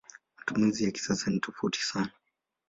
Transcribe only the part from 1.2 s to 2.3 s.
ni tofauti sana.